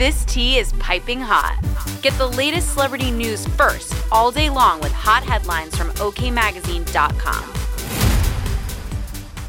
[0.00, 1.58] This tea is piping hot.
[2.00, 7.44] Get the latest celebrity news first all day long with hot headlines from OKMagazine.com.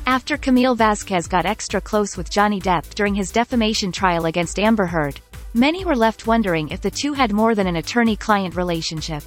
[0.05, 4.87] After Camille Vasquez got extra close with Johnny Depp during his defamation trial against Amber
[4.87, 5.21] Heard,
[5.53, 9.23] many were left wondering if the two had more than an attorney-client relationship.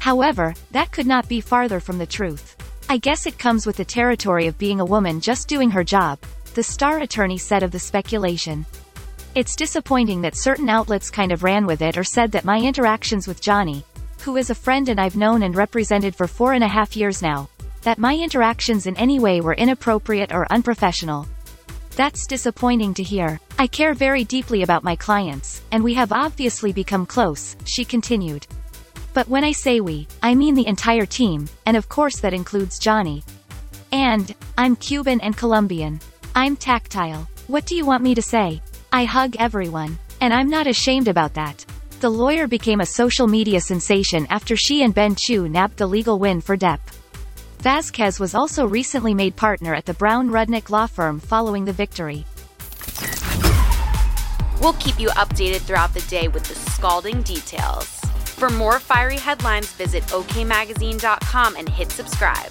[0.00, 2.56] However, that could not be farther from the truth.
[2.88, 6.18] I guess it comes with the territory of being a woman just doing her job,
[6.54, 8.66] the star attorney said of the speculation.
[9.36, 13.28] It's disappointing that certain outlets kind of ran with it or said that my interactions
[13.28, 13.84] with Johnny,
[14.22, 17.22] who is a friend and I've known and represented for four and a half years
[17.22, 17.48] now,
[17.82, 21.28] that my interactions in any way were inappropriate or unprofessional.
[21.94, 23.38] That's disappointing to hear.
[23.56, 28.48] I care very deeply about my clients, and we have obviously become close, she continued.
[29.14, 32.80] But when I say we, I mean the entire team, and of course that includes
[32.80, 33.22] Johnny.
[33.92, 36.00] And, I'm Cuban and Colombian.
[36.34, 37.28] I'm tactile.
[37.46, 38.60] What do you want me to say?
[38.92, 39.98] I hug everyone.
[40.20, 41.64] And I'm not ashamed about that.
[42.00, 46.18] The lawyer became a social media sensation after she and Ben Chew nabbed the legal
[46.18, 46.80] win for Depp.
[47.58, 52.24] Vasquez was also recently made partner at the Brown Rudnick law firm following the victory.
[54.60, 57.86] We'll keep you updated throughout the day with the scalding details.
[58.40, 62.50] For more fiery headlines, visit okmagazine.com and hit subscribe.